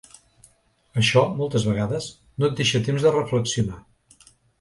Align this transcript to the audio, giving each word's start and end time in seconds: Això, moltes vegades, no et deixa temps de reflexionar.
Això, 1.01 1.21
moltes 1.41 1.67
vegades, 1.69 2.07
no 2.43 2.47
et 2.49 2.55
deixa 2.61 2.81
temps 2.89 3.05
de 3.05 3.13
reflexionar. 3.17 3.79